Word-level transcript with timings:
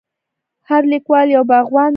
هر 0.69 0.81
لیکوال 0.91 1.27
یو 1.35 1.43
باغوان 1.51 1.87
دی. 1.89 1.89